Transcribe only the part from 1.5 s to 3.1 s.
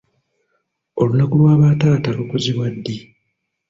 bataata lukuzibwa ddi?